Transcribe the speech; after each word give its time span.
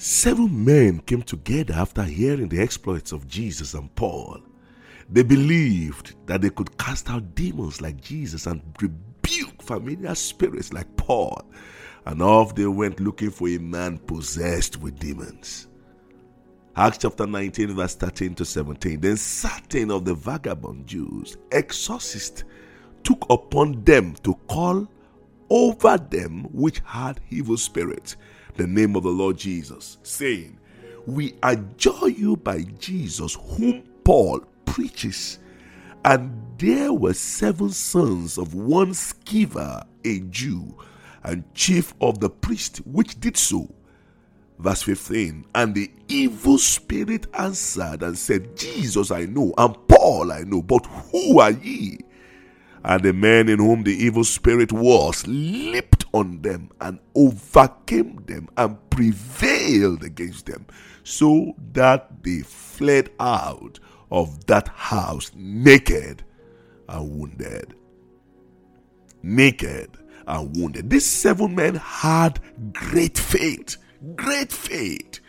Seven 0.00 0.64
men 0.64 1.00
came 1.00 1.22
together 1.22 1.74
after 1.74 2.04
hearing 2.04 2.48
the 2.48 2.60
exploits 2.60 3.10
of 3.10 3.26
Jesus 3.26 3.74
and 3.74 3.92
Paul. 3.96 4.40
They 5.10 5.24
believed 5.24 6.14
that 6.26 6.40
they 6.40 6.50
could 6.50 6.78
cast 6.78 7.10
out 7.10 7.34
demons 7.34 7.80
like 7.80 8.00
Jesus 8.00 8.46
and 8.46 8.62
rebuke 8.80 9.60
familiar 9.60 10.14
spirits 10.14 10.72
like 10.72 10.96
Paul. 10.96 11.42
And 12.06 12.22
off 12.22 12.54
they 12.54 12.66
went 12.66 13.00
looking 13.00 13.32
for 13.32 13.48
a 13.48 13.58
man 13.58 13.98
possessed 13.98 14.80
with 14.80 15.00
demons. 15.00 15.66
Acts 16.76 16.98
chapter 16.98 17.26
19, 17.26 17.74
verse 17.74 17.96
13 17.96 18.36
to 18.36 18.44
17. 18.44 19.00
Then 19.00 19.16
certain 19.16 19.90
of 19.90 20.04
the 20.04 20.14
vagabond 20.14 20.86
Jews, 20.86 21.36
exorcists, 21.50 22.44
took 23.02 23.26
upon 23.28 23.82
them 23.82 24.14
to 24.22 24.34
call 24.46 24.86
over 25.50 25.98
them 25.98 26.44
which 26.52 26.80
had 26.84 27.20
evil 27.30 27.56
spirits 27.56 28.14
the 28.58 28.66
name 28.66 28.96
of 28.96 29.04
the 29.04 29.10
Lord 29.10 29.38
Jesus, 29.38 29.98
saying, 30.02 30.58
We 31.06 31.34
adjure 31.42 32.08
you 32.08 32.36
by 32.36 32.62
Jesus, 32.78 33.36
whom 33.56 33.82
Paul 34.04 34.40
preaches. 34.66 35.38
And 36.04 36.42
there 36.58 36.92
were 36.92 37.14
seven 37.14 37.70
sons 37.70 38.38
of 38.38 38.54
one 38.54 38.92
Sceva, 38.92 39.86
a 40.04 40.20
Jew, 40.20 40.76
and 41.22 41.44
chief 41.54 41.94
of 42.00 42.20
the 42.20 42.30
priest, 42.30 42.78
which 42.78 43.18
did 43.20 43.36
so. 43.36 43.72
Verse 44.58 44.82
15 44.82 45.44
And 45.54 45.74
the 45.74 45.90
evil 46.08 46.58
spirit 46.58 47.26
answered 47.34 48.02
and 48.02 48.18
said, 48.18 48.56
Jesus 48.56 49.10
I 49.10 49.24
know, 49.26 49.54
and 49.56 49.76
Paul 49.88 50.32
I 50.32 50.42
know, 50.42 50.62
but 50.62 50.84
who 50.86 51.40
are 51.40 51.52
ye? 51.52 51.98
And 52.84 53.02
the 53.02 53.12
men 53.12 53.48
in 53.48 53.58
whom 53.58 53.82
the 53.82 53.92
evil 53.92 54.24
spirit 54.24 54.72
was 54.72 55.26
leaped 55.26 55.97
on 56.12 56.42
them 56.42 56.70
and 56.80 56.98
overcame 57.14 58.22
them 58.26 58.48
and 58.56 58.78
prevailed 58.90 60.04
against 60.04 60.46
them, 60.46 60.66
so 61.04 61.52
that 61.72 62.22
they 62.22 62.40
fled 62.40 63.10
out 63.20 63.78
of 64.10 64.46
that 64.46 64.68
house 64.68 65.30
naked 65.34 66.24
and 66.88 67.18
wounded. 67.18 67.74
Naked 69.22 69.98
and 70.26 70.56
wounded. 70.56 70.90
These 70.90 71.06
seven 71.06 71.54
men 71.54 71.74
had 71.76 72.40
great 72.72 73.18
faith. 73.18 73.76
Great 74.14 74.52
faith. 74.52 75.20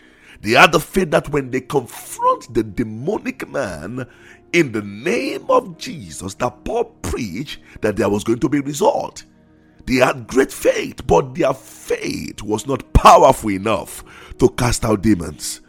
They 0.41 0.51
had 0.51 0.71
the 0.71 0.79
faith 0.79 1.11
that 1.11 1.29
when 1.29 1.51
they 1.51 1.61
confront 1.61 2.53
the 2.53 2.63
demonic 2.63 3.49
man, 3.49 4.07
in 4.53 4.71
the 4.71 4.81
name 4.81 5.45
of 5.49 5.77
Jesus 5.77 6.33
that 6.35 6.63
Paul 6.63 6.85
preached 7.01 7.59
that 7.81 7.95
there 7.95 8.09
was 8.09 8.23
going 8.23 8.39
to 8.39 8.49
be 8.49 8.59
result. 8.61 9.23
They 9.89 9.95
had 9.95 10.27
great 10.27 10.51
faith, 10.51 11.07
but 11.07 11.33
their 11.33 11.51
faith 11.51 12.43
was 12.43 12.67
not 12.67 12.93
powerful 12.93 13.49
enough 13.49 14.03
to 14.37 14.49
cast 14.49 14.85
out 14.85 15.01
demons. 15.01 15.61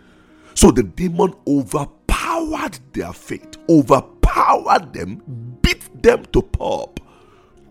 So 0.52 0.70
the 0.70 0.82
demon 0.82 1.32
overpowered 1.46 2.78
their 2.92 3.14
faith, 3.14 3.56
overpowered 3.66 4.92
them, 4.92 5.22
beat 5.62 6.02
them 6.02 6.26
to 6.34 6.42
pulp, 6.42 7.00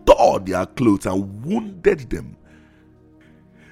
tore 0.04 0.40
their 0.40 0.66
clothes, 0.66 1.06
and 1.06 1.44
wounded 1.44 2.10
them. 2.10 2.36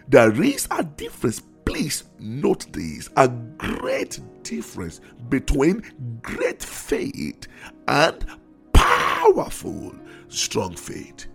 There 0.07 0.41
is 0.41 0.69
a 0.71 0.85
difference 0.85 1.43
Please 1.65 2.05
note 2.19 2.73
this 2.73 3.11
a 3.17 3.27
great 3.29 4.21
difference 4.43 5.01
between 5.29 5.83
great 6.23 6.63
faith 6.63 7.49
and 7.89 8.25
powerful, 8.73 9.95
strong 10.29 10.75
faith. 10.77 11.27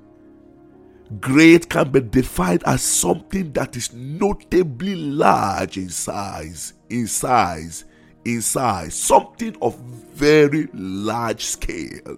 Great 1.20 1.70
can 1.70 1.92
be 1.92 2.00
defined 2.00 2.64
as 2.66 2.82
something 2.82 3.52
that 3.54 3.76
is 3.76 3.92
notably 3.94 4.96
large 4.96 5.78
in 5.78 5.90
size, 5.90 6.74
in 6.90 7.08
size, 7.08 7.84
in 8.24 8.42
size, 8.42 8.96
something 8.96 9.56
of 9.62 9.78
very 10.14 10.70
large 10.74 11.44
scale. 11.44 12.18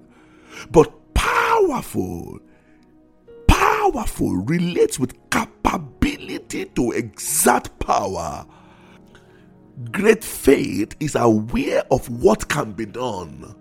But 0.70 1.14
powerful, 1.16 2.40
powerful 3.48 4.36
relates 4.36 5.00
with 5.00 5.18
capability 5.32 6.66
to 6.76 6.92
exert 6.92 7.80
power. 7.80 8.46
Great 9.92 10.24
faith 10.24 10.96
is 11.00 11.16
aware 11.16 11.84
of 11.90 12.08
what 12.22 12.48
can 12.48 12.72
be 12.72 12.86
done. 12.86 13.56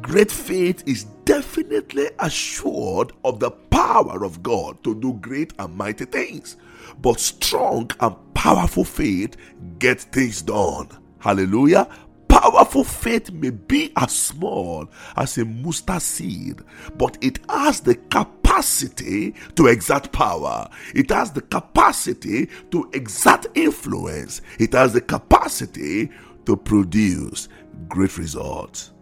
Great 0.00 0.30
faith 0.30 0.82
is 0.86 1.04
definitely 1.24 2.08
assured 2.18 3.12
of 3.24 3.40
the 3.40 3.50
power 3.90 4.24
of 4.24 4.40
God 4.40 4.82
to 4.84 4.94
do 4.94 5.14
great 5.14 5.52
and 5.58 5.76
mighty 5.76 6.04
things. 6.04 6.56
But 7.02 7.18
strong 7.18 7.90
and 7.98 8.14
powerful 8.34 8.84
faith 8.84 9.36
gets 9.80 10.04
things 10.04 10.42
done. 10.42 10.88
Hallelujah. 11.18 11.88
Powerful 12.28 12.84
faith 12.84 13.32
may 13.32 13.50
be 13.50 13.92
as 13.96 14.12
small 14.12 14.88
as 15.16 15.36
a 15.38 15.44
mustard 15.44 16.02
seed, 16.02 16.60
but 16.94 17.18
it 17.20 17.40
has 17.48 17.80
the 17.80 17.96
capacity 17.96 19.34
to 19.56 19.66
exert 19.66 20.12
power. 20.12 20.68
It 20.94 21.10
has 21.10 21.32
the 21.32 21.42
capacity 21.42 22.48
to 22.70 22.88
exert 22.92 23.46
influence. 23.56 24.40
It 24.60 24.72
has 24.72 24.92
the 24.92 25.00
capacity 25.00 26.10
to 26.46 26.56
produce 26.56 27.48
great 27.88 28.16
results. 28.16 28.92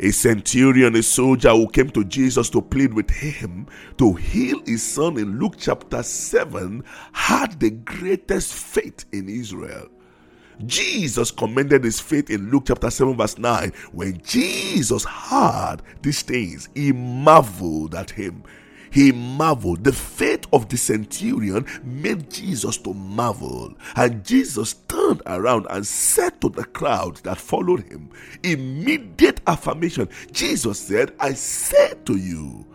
A 0.00 0.12
centurion, 0.12 0.94
a 0.94 1.02
soldier 1.02 1.50
who 1.50 1.68
came 1.68 1.90
to 1.90 2.04
Jesus 2.04 2.48
to 2.50 2.62
plead 2.62 2.94
with 2.94 3.10
him 3.10 3.66
to 3.96 4.14
heal 4.14 4.60
his 4.64 4.82
son 4.82 5.18
in 5.18 5.40
Luke 5.40 5.54
chapter 5.58 6.02
7, 6.04 6.84
had 7.12 7.58
the 7.58 7.70
greatest 7.70 8.54
faith 8.54 9.04
in 9.12 9.28
Israel. 9.28 9.88
Jesus 10.66 11.30
commended 11.30 11.84
his 11.84 12.00
faith 12.00 12.30
in 12.30 12.50
Luke 12.50 12.64
chapter 12.66 12.90
7, 12.90 13.16
verse 13.16 13.38
9. 13.38 13.72
When 13.92 14.20
Jesus 14.22 15.04
heard 15.04 15.78
these 16.02 16.22
things, 16.22 16.68
he 16.74 16.92
marveled 16.92 17.94
at 17.94 18.10
him. 18.10 18.44
He 18.90 19.12
marveled. 19.12 19.84
The 19.84 19.92
faith 19.92 20.46
of 20.52 20.68
the 20.68 20.76
centurion 20.76 21.66
made 21.82 22.30
Jesus 22.30 22.76
to 22.78 22.94
marvel. 22.94 23.74
And 23.96 24.24
Jesus 24.24 24.74
turned 24.88 25.22
around 25.26 25.66
and 25.70 25.86
said 25.86 26.40
to 26.40 26.48
the 26.48 26.64
crowd 26.64 27.16
that 27.18 27.38
followed 27.38 27.84
him, 27.84 28.10
immediate 28.42 29.40
affirmation. 29.46 30.08
Jesus 30.32 30.80
said, 30.80 31.14
I 31.20 31.34
said 31.34 32.04
to 32.06 32.16
you, 32.16 32.66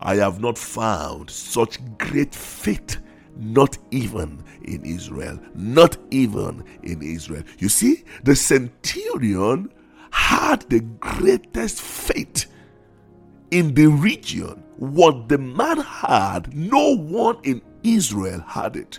I 0.00 0.16
have 0.16 0.40
not 0.40 0.58
found 0.58 1.30
such 1.30 1.78
great 1.98 2.34
faith 2.34 2.98
not 3.36 3.78
even 3.90 4.42
in 4.62 4.84
Israel. 4.84 5.38
Not 5.54 5.96
even 6.10 6.64
in 6.82 7.02
Israel. 7.02 7.42
You 7.58 7.68
see, 7.68 8.04
the 8.22 8.36
centurion 8.36 9.72
had 10.10 10.62
the 10.68 10.80
greatest 10.80 11.80
faith 11.80 12.46
in 13.50 13.74
the 13.74 13.86
region. 13.86 14.63
What 14.76 15.28
the 15.28 15.38
man 15.38 15.78
had, 15.78 16.54
no 16.54 16.96
one 16.96 17.38
in 17.42 17.62
Israel 17.82 18.40
had 18.40 18.76
it. 18.76 18.98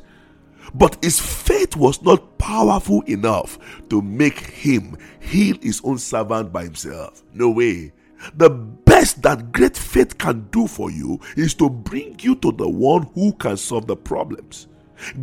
But 0.74 1.04
his 1.04 1.20
faith 1.20 1.76
was 1.76 2.02
not 2.02 2.38
powerful 2.38 3.02
enough 3.02 3.60
to 3.90 4.02
make 4.02 4.40
him 4.40 4.98
heal 5.20 5.58
his 5.62 5.82
own 5.84 5.98
servant 5.98 6.52
by 6.52 6.64
himself. 6.64 7.24
No 7.34 7.50
way. 7.50 7.94
The 8.36 8.50
best 8.50 9.22
that 9.22 9.52
great 9.52 9.78
faith 9.78 10.18
can 10.18 10.48
do 10.52 10.68
for 10.68 10.90
you 10.90 11.20
is 11.36 11.54
to 11.56 11.70
bring 11.70 12.18
you 12.20 12.36
to 12.36 12.52
the 12.52 12.68
one 12.68 13.04
who 13.14 13.34
can 13.34 13.58
solve 13.58 13.88
the 13.88 13.96
problems. 13.96 14.68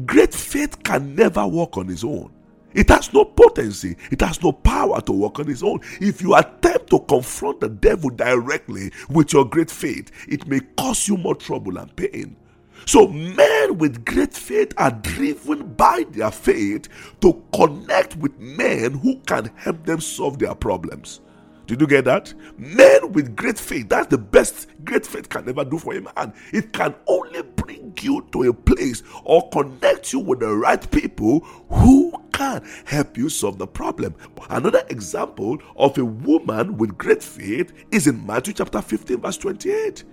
Great 0.07 0.35
faith 0.35 0.83
can 0.83 1.15
never 1.15 1.47
work 1.47 1.77
on 1.77 1.91
its 1.91 2.05
own. 2.05 2.31
It 2.75 2.89
has 2.89 3.13
no 3.13 3.25
potency, 3.25 3.97
it 4.11 4.21
has 4.21 4.43
no 4.43 4.53
power 4.53 5.01
to 5.03 5.13
work 5.13 5.39
on 5.39 5.51
its 5.51 5.63
own. 5.63 5.81
If 6.01 6.23
you 6.23 6.35
attempt 6.35 6.91
to 6.91 7.01
confront 7.01 7.61
the 7.61 7.69
devil 7.69 8.11
directly 8.11 8.93
with 9.09 9.33
your 9.33 9.45
great 9.45 9.71
faith, 9.71 10.11
it 10.29 10.47
may 10.47 10.61
cause 10.77 11.09
you 11.09 11.17
more 11.17 11.35
trouble 11.35 11.79
and 11.79 11.95
pain. 11.97 12.37
So, 12.85 13.07
men 13.07 13.79
with 13.79 14.05
great 14.05 14.35
faith 14.35 14.73
are 14.77 14.91
driven 14.91 15.75
by 15.75 16.05
their 16.11 16.31
faith 16.33 16.89
to 17.21 17.43
connect 17.55 18.17
with 18.17 18.37
men 18.39 18.95
who 18.95 19.19
can 19.21 19.51
help 19.57 19.85
them 19.85 20.01
solve 20.01 20.39
their 20.39 20.55
problems. 20.55 21.21
Did 21.67 21.81
you 21.81 21.87
get 21.87 22.05
that? 22.07 22.35
Men 22.59 23.13
with 23.13 23.37
great 23.37 23.59
faith, 23.59 23.89
that's 23.89 24.09
the 24.09 24.19
best 24.19 24.67
great 24.85 25.07
faith 25.07 25.29
can 25.29 25.49
ever 25.49 25.65
do 25.65 25.79
for 25.79 25.95
a 25.95 26.01
man. 26.01 26.35
It 26.53 26.73
can 26.73 26.95
only 27.07 27.43
bring 27.43 27.97
you 28.01 28.27
to 28.33 28.43
a 28.45 28.53
place 28.53 29.03
or 29.25 29.49
connect 29.51 30.13
you 30.13 30.19
with 30.19 30.41
the 30.41 30.53
right 30.53 30.91
people 30.91 31.41
who 31.71 32.13
can 32.43 32.69
help 32.85 33.17
you 33.17 33.29
solve 33.29 33.59
the 33.59 33.67
problem. 33.67 34.15
Another 34.51 34.83
example 34.89 35.59
of 35.77 35.97
a 35.99 36.05
woman 36.05 36.77
with 36.77 36.99
great 36.99 37.23
faith 37.23 37.73
is 37.91 38.07
in 38.07 38.25
Matthew 38.27 38.55
chapter 38.55 38.83
15, 38.83 39.21
verse 39.21 39.37
28. 39.39 40.05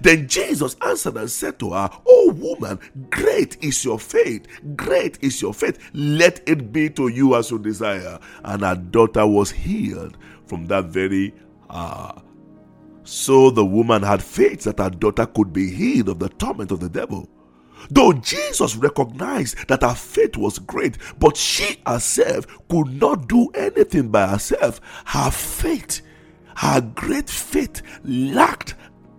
Then 0.00 0.26
Jesus 0.26 0.74
answered 0.84 1.16
and 1.16 1.30
said 1.30 1.58
to 1.60 1.72
her, 1.72 1.88
Oh 2.06 2.32
woman, 2.36 2.80
great 3.10 3.62
is 3.62 3.84
your 3.84 3.98
faith, 3.98 4.46
great 4.74 5.18
is 5.22 5.40
your 5.40 5.54
faith. 5.54 5.78
Let 5.94 6.40
it 6.46 6.72
be 6.72 6.90
to 6.90 7.08
you 7.08 7.36
as 7.36 7.50
you 7.50 7.58
desire. 7.58 8.18
And 8.44 8.62
her 8.62 8.74
daughter 8.74 9.26
was 9.26 9.50
healed 9.50 10.16
from 10.46 10.66
that 10.66 10.86
very 10.86 11.34
hour. 11.70 12.22
So 13.04 13.50
the 13.50 13.64
woman 13.64 14.02
had 14.02 14.22
faith 14.22 14.64
that 14.64 14.80
her 14.80 14.90
daughter 14.90 15.26
could 15.26 15.52
be 15.52 15.70
healed 15.70 16.08
of 16.08 16.18
the 16.18 16.30
torment 16.30 16.72
of 16.72 16.80
the 16.80 16.88
devil. 16.88 17.28
Though 17.90 18.12
Jesus 18.12 18.76
recognized 18.76 19.68
that 19.68 19.82
her 19.82 19.94
faith 19.94 20.36
was 20.36 20.58
great, 20.58 20.98
but 21.18 21.36
she 21.36 21.78
herself 21.86 22.46
could 22.68 23.00
not 23.00 23.28
do 23.28 23.48
anything 23.54 24.08
by 24.08 24.26
herself. 24.28 24.80
Her 25.06 25.30
faith, 25.30 26.02
her 26.56 26.80
great 26.80 27.30
faith, 27.30 27.82
lacked 28.04 28.74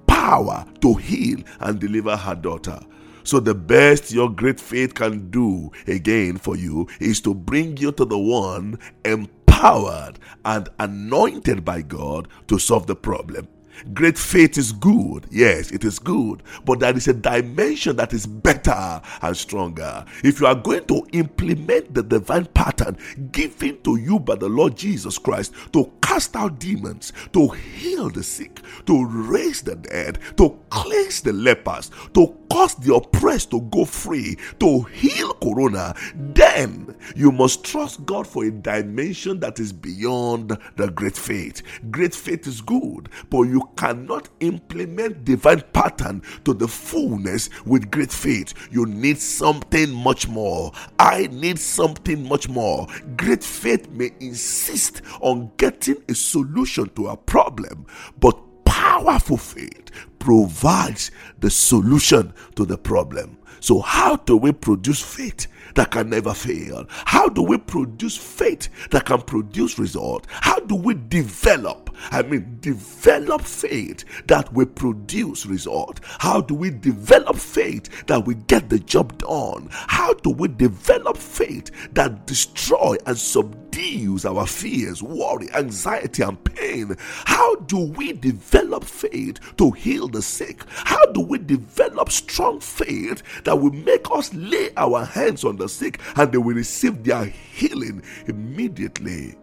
power 0.08 0.66
to 0.82 0.96
heal 0.96 1.40
and 1.60 1.80
deliver 1.80 2.16
her 2.16 2.36
daughter. 2.36 2.80
So, 3.24 3.42
the 3.42 3.54
best 3.54 4.14
your 4.14 4.30
great 4.30 4.60
faith 4.60 4.94
can 4.94 5.30
do 5.32 5.70
again 5.86 6.38
for 6.38 6.56
you 6.56 6.88
is 7.02 7.20
to 7.22 7.34
bring 7.34 7.76
you 7.76 7.92
to 7.92 8.06
the 8.06 8.18
one 8.18 8.80
empowered 9.04 10.20
and 10.46 10.70
anointed 10.80 11.66
by 11.66 11.82
God 11.82 12.30
to 12.48 12.58
solve 12.58 12.88
the 12.88 12.96
problem. 12.96 13.48
Great 13.94 14.18
faith 14.18 14.58
is 14.58 14.72
good. 14.72 15.28
Yes, 15.30 15.72
it 15.72 15.84
is 15.84 16.00
good. 16.00 16.44
But 16.66 16.80
there 16.80 16.96
is 16.96 17.08
a 17.08 17.14
dimension 17.14 17.96
that 17.98 18.14
is 18.14 18.26
better 18.26 19.02
and 19.22 19.38
stronger. 19.38 20.06
If 20.24 20.40
you 20.40 20.48
are 20.48 20.56
going 20.56 20.86
to 20.86 21.06
implement 21.14 21.94
the 21.94 22.04
divine 22.04 22.46
pattern 22.48 22.98
given 23.32 23.82
to 23.84 23.96
you 23.98 24.20
by 24.20 24.36
the 24.36 24.50
Lord 24.50 24.76
Jesus 24.76 25.18
Christ 25.18 25.54
to 25.74 25.92
cast 26.02 26.36
out 26.36 26.60
demons, 26.60 27.14
to 27.34 27.50
heal 27.50 28.10
the 28.10 28.24
sick, 28.24 28.62
to 28.86 29.06
raise 29.06 29.62
the 29.62 29.76
dead, 29.76 30.20
to 30.38 30.58
cleanse 30.70 31.22
the 31.22 31.34
lepers, 31.34 31.92
to 32.14 32.36
cause 32.50 32.76
the 32.76 32.96
oppressed 32.96 33.52
to 33.52 33.62
go 33.62 33.86
free, 33.86 34.38
to 34.60 34.84
heal 34.84 35.34
corona, 35.34 35.94
then 36.16 36.96
you 37.16 37.32
must 37.32 37.64
trust 37.64 38.06
God 38.06 38.26
for 38.26 38.46
a 38.46 38.52
dimension 38.52 39.40
that 39.42 39.60
is 39.60 39.74
beyond 39.74 40.58
the 40.76 40.90
great 40.90 41.18
faith. 41.18 41.62
Great 41.92 42.16
faith 42.16 42.48
is 42.48 42.62
good, 42.62 43.10
but 43.30 43.42
you 43.44 43.67
cannot 43.76 44.30
implement 44.40 45.26
divine 45.26 45.62
pattern 45.74 46.22
to 46.46 46.54
the 46.54 46.68
fullness 46.68 47.50
with 47.66 47.92
great 47.92 48.12
faith. 48.12 48.54
You 48.72 48.86
need 48.86 49.18
something 49.20 49.92
much 49.92 50.28
more. 50.28 50.72
I 51.00 51.28
need 51.28 51.60
something 51.60 52.28
much 52.28 52.50
more. 52.50 52.88
Great 53.18 53.44
faith 53.44 53.90
may 53.90 54.12
insist 54.20 55.02
on 55.22 55.52
getting 55.58 55.98
a 56.10 56.16
solution 56.16 56.90
to 56.96 57.08
a 57.08 57.18
problem, 57.18 57.86
but 58.20 58.38
powerful 58.66 59.38
faith 59.38 59.92
provides 60.20 61.12
the 61.40 61.50
solution 61.50 62.34
to 62.56 62.66
the 62.66 62.78
problem. 62.78 63.38
So, 63.60 63.80
how 63.80 64.18
do 64.18 64.38
we 64.38 64.52
produce 64.52 65.02
faith 65.02 65.48
that 65.76 65.92
can 65.92 66.10
never 66.10 66.34
fail? 66.34 66.86
How 66.90 67.28
do 67.28 67.42
we 67.42 67.58
produce 67.58 68.16
faith 68.16 68.70
that 68.90 69.06
can 69.06 69.22
produce 69.22 69.80
result? 69.80 70.28
How 70.30 70.60
do 70.60 70.76
we 70.76 70.94
develop? 70.94 71.87
I 72.12 72.22
mean, 72.22 72.58
develop 72.62 73.42
faith 73.42 74.04
that 74.28 74.52
will 74.54 74.66
produce 74.68 75.46
result. 75.46 76.00
How 76.04 76.42
do 76.42 76.54
we 76.54 76.70
develop 76.70 77.36
faith 77.38 78.06
that 78.08 78.26
we 78.26 78.36
get 78.36 78.70
the 78.70 78.80
job 78.80 79.18
done? 79.18 79.70
How 79.72 80.14
do 80.14 80.30
we 80.30 80.48
develop 80.48 81.18
faith 81.18 81.72
that 81.94 82.26
destroy 82.26 82.98
and 83.06 83.18
subdues 83.18 84.26
our 84.26 84.46
fears, 84.46 85.02
worry, 85.02 85.52
anxiety, 85.54 86.24
and 86.24 86.42
pain? 86.44 86.96
How 87.26 87.56
do 87.56 87.78
we 87.80 88.14
develop 88.14 88.84
faith 88.84 89.40
to 89.58 89.72
heal 89.72 90.08
the 90.08 90.22
sick? 90.22 90.64
How 90.70 91.06
do 91.08 91.22
we 91.22 91.40
develop 91.40 92.12
strong 92.12 92.60
faith 92.60 93.24
that 93.44 93.56
will 93.56 93.72
make 93.72 94.10
us 94.12 94.34
lay 94.34 94.70
our 94.78 95.06
hands 95.06 95.44
on 95.44 95.58
the 95.58 95.70
sick 95.70 96.00
and 96.16 96.32
they 96.32 96.38
will 96.38 96.56
receive 96.56 97.04
their 97.04 97.26
healing 97.26 98.04
immediately? 98.28 99.36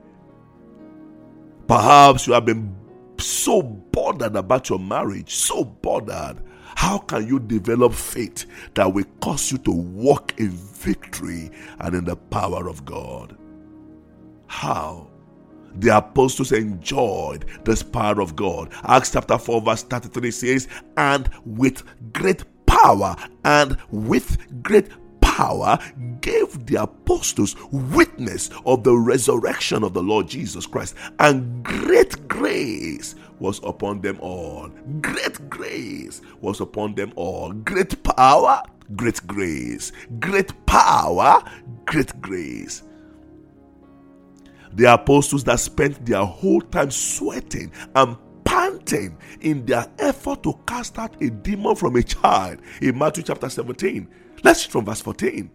Perhaps 1.67 2.27
you 2.27 2.33
have 2.35 2.45
been 2.45 2.75
so 3.19 3.63
bothered 3.63 4.37
about 4.37 4.69
your 4.69 4.79
marriage, 4.79 5.35
so 5.35 5.65
bothered. 5.65 6.43
How 6.77 6.99
can 6.99 7.27
you 7.27 7.39
develop 7.39 7.95
faith 7.95 8.47
that 8.75 8.93
will 8.93 9.05
cause 9.21 9.51
you 9.53 9.59
to 9.59 9.71
walk 9.71 10.39
in 10.39 10.51
victory 10.51 11.51
and 11.79 11.95
in 11.95 12.05
the 12.05 12.17
power 12.17 12.69
of 12.69 12.85
God? 12.85 13.37
How? 14.47 15.09
The 15.77 15.97
apostles 15.97 16.53
enjoyed 16.53 17.47
this 17.65 17.83
power 17.83 18.21
of 18.21 18.37
God. 18.37 18.71
Acts 18.85 19.13
chapter 19.13 19.39
4, 19.39 19.61
verse 19.63 19.83
33 19.85 20.31
says, 20.31 20.69
And 20.97 21.29
with 21.45 21.83
great 22.13 22.45
power 22.67 23.17
and 23.45 23.77
with 23.91 24.63
great 24.63 24.89
power 25.35 25.77
gave 26.21 26.65
the 26.67 26.77
apostles 26.77 27.57
witness 27.73 28.51
of 28.67 28.85
the 28.85 28.97
resurrection 28.97 29.83
of 29.83 29.93
the 29.93 30.03
Lord 30.03 30.29
Jesus 30.29 30.65
Christ, 30.65 30.95
and 31.19 31.61
great 31.65 32.29
grace 32.29 33.17
was 33.41 33.59
upon 33.65 34.01
them 34.01 34.17
all. 34.21 34.69
Great 35.01 35.51
grace 35.51 36.23
was 36.41 36.61
upon 36.61 36.95
them 36.95 37.13
all. 37.17 37.53
Great 37.53 38.01
power, 38.05 38.63
great 38.95 39.27
grace. 39.27 39.91
Great 40.21 40.53
power, 40.67 41.43
great 41.85 42.21
grace 42.21 42.85
the 44.77 44.93
apostles 44.93 45.45
that 45.45 45.61
spent 45.61 46.05
their 46.05 46.25
whole 46.25 46.61
time 46.61 46.91
sweating 46.91 47.71
and 47.95 48.17
panting 48.45 49.17
in 49.41 49.65
their 49.67 49.87
effort 50.01 50.43
to 50.43 50.59
cast 50.67 50.99
out 50.99 51.15
a 51.23 51.31
demon 51.31 51.77
from 51.77 51.95
a 51.95 52.03
child 52.03 52.59
in 52.83 52.99
Matthew 52.99 53.23
chapter 53.23 53.49
17. 53.49 54.09
Let's 54.45 54.67
read 54.67 54.73
from 54.73 54.85
verse 54.85 55.01
14. 55.01 55.51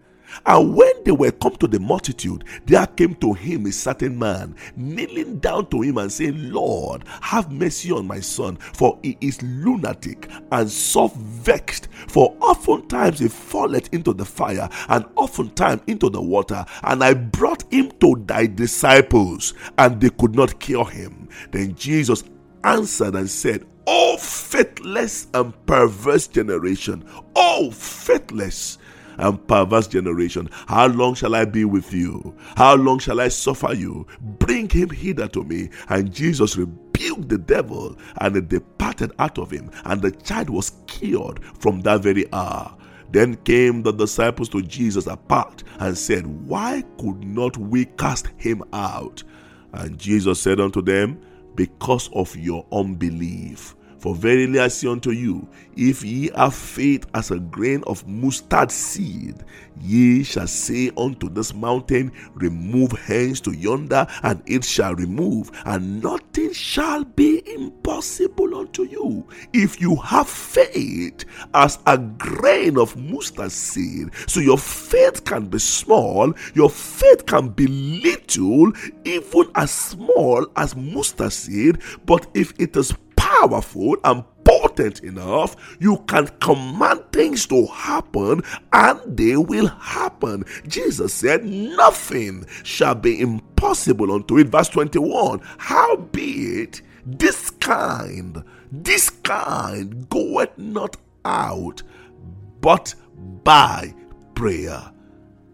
And 0.45 0.75
when 0.75 0.91
they 1.06 1.12
were 1.12 1.31
come 1.31 1.56
to 1.57 1.68
the 1.68 1.80
multitude, 1.80 2.44
there 2.65 2.86
came 2.88 3.15
to 3.15 3.33
him 3.33 3.65
a 3.65 3.71
certain 3.71 4.18
man, 4.18 4.56
kneeling 4.75 5.39
down 5.39 5.69
to 5.69 5.81
him 5.81 5.97
and 5.97 6.12
saying, 6.12 6.51
Lord, 6.51 7.03
have 7.21 7.51
mercy 7.51 7.91
on 7.91 8.07
my 8.07 8.19
son, 8.19 8.57
for 8.57 9.00
he 9.03 9.18
is 9.21 9.41
lunatic 9.41 10.30
and 10.51 10.69
soft 10.69 11.18
vexed. 11.18 11.88
For 12.07 12.36
oftentimes 12.41 13.19
he 13.19 13.27
falleth 13.27 13.94
into 13.94 14.13
the 14.13 14.25
fire, 14.25 14.69
and 14.89 15.06
oftentimes 15.15 15.81
into 15.88 16.09
the 16.09 16.21
water. 16.21 16.65
And 16.83 17.03
I 17.03 17.13
brought 17.13 17.71
him 17.71 17.92
to 18.00 18.24
thy 18.25 18.47
disciples, 18.47 19.53
and 19.77 20.01
they 20.01 20.09
could 20.09 20.35
not 20.35 20.59
cure 20.59 20.89
him. 20.89 21.30
Then 21.51 21.75
Jesus 21.75 22.24
answered 22.63 23.15
and 23.15 23.30
said, 23.30 23.65
O 23.91 24.18
faithless 24.18 25.27
and 25.33 25.51
perverse 25.65 26.27
generation, 26.27 27.03
O 27.36 27.71
faithless 27.71 28.77
and 29.18 29.47
perverse 29.47 29.88
generation. 29.88 30.47
How 30.68 30.86
long 30.86 31.15
shall 31.15 31.33
I 31.33 31.45
be 31.45 31.65
with 31.65 31.91
you? 31.91 32.36
How 32.56 32.75
long 32.75 33.00
shall 33.00 33.19
I 33.19 33.30
suffer 33.30 33.74
you? 33.74 34.06
Bring 34.21 34.69
him 34.69 34.91
hither 34.91 35.27
to 35.30 35.44
me. 35.44 35.71
And 35.89 36.13
Jesus 36.13 36.56
rebuked 36.56 37.30
the 37.30 37.39
devil, 37.39 37.97
and 38.21 38.38
it 38.38 38.50
departed 38.50 39.12
out 39.18 39.39
of 39.39 39.50
him, 39.50 39.71
and 39.86 40.03
the 40.03 40.12
child 40.12 40.51
was 40.51 40.71
cured 40.85 41.44
from 41.57 41.81
that 41.81 42.03
very 42.03 42.31
hour. 42.31 42.77
Then 43.12 43.38
came 43.38 43.81
the 43.81 43.92
disciples 43.92 44.50
to 44.50 44.62
Jesus 44.62 45.07
apart 45.07 45.63
and 45.80 45.97
said, 45.97 46.27
Why 46.27 46.83
could 47.00 47.24
not 47.24 47.57
we 47.57 47.85
cast 47.85 48.28
him 48.37 48.64
out? 48.71 49.23
And 49.73 49.97
Jesus 49.97 50.40
said 50.40 50.59
unto 50.59 50.83
them, 50.83 51.19
Because 51.56 52.11
of 52.14 52.35
your 52.35 52.68
unbelief. 52.71 53.75
For 53.99 54.15
verily 54.15 54.59
I 54.59 54.69
say 54.69 54.87
unto 54.87 55.11
you, 55.11 55.47
if 55.75 56.03
ye 56.03 56.31
have 56.35 56.56
faith 56.56 57.06
as 57.13 57.31
a 57.31 57.39
grain 57.39 57.83
of 57.85 58.07
mustard 58.07 58.71
seed, 58.71 59.44
ye 59.81 60.23
shall 60.23 60.47
say 60.47 60.91
unto 60.97 61.29
this 61.29 61.53
mountain, 61.53 62.13
Remove 62.35 62.94
hence 62.94 63.41
to 63.41 63.51
yonder, 63.51 64.07
and 64.23 64.41
it 64.45 64.63
shall 64.63 64.95
remove, 64.95 65.51
and 65.65 66.01
nothing 66.01 66.53
shall 66.53 67.03
be 67.03 67.44
impossible 67.53 68.56
unto 68.56 68.83
you. 68.83 69.27
If 69.51 69.81
you 69.81 69.97
have 69.97 70.29
faith 70.29 71.25
as 71.53 71.79
a 71.85 71.97
grain 71.97 72.77
of 72.77 72.95
mustard 72.95 73.51
seed, 73.51 74.11
so 74.27 74.39
your 74.39 74.57
faith 74.57 75.25
can 75.25 75.47
be 75.47 75.59
small, 75.59 76.33
your 76.53 76.69
faith 76.69 77.25
can 77.25 77.49
be 77.49 77.68
little, 77.68 78.71
even 79.03 79.51
as 79.56 79.71
small 79.71 80.47
as 80.56 80.75
mustard 80.75 81.33
seed, 81.33 81.79
but 82.06 82.27
if 82.33 82.53
it 82.59 82.77
is 82.77 82.94
powerful 83.40 83.96
and 84.04 84.24
potent 84.44 85.02
enough, 85.04 85.56
you 85.80 85.98
can 86.08 86.28
command 86.40 87.04
things 87.12 87.46
to 87.48 87.66
happen 87.68 88.42
and 88.74 89.00
they 89.18 89.38
will 89.38 89.68
happen. 89.68 90.44
Jesus 90.68 91.14
said, 91.14 91.46
Nothing 91.46 92.46
shall 92.64 92.96
be 92.96 93.19
impossible 93.22 94.12
unto 94.12 94.38
it. 94.38 94.48
Verse 94.48 94.69
21 94.69 95.42
Howbeit, 95.58 96.81
this 97.06 97.50
kind, 97.52 98.44
this 98.72 99.10
kind 99.10 100.10
goeth 100.10 100.58
not 100.58 100.98
out 101.26 101.84
but 102.62 102.94
by 103.44 103.94
prayer 104.36 104.92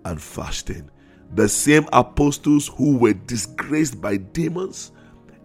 and 0.06 0.22
fasting. 0.22 0.90
The 1.34 1.50
same 1.50 1.88
apostles 1.92 2.68
who 2.68 2.98
were 2.98 3.14
disgraced 3.14 4.00
by 4.00 4.18
demons 4.18 4.92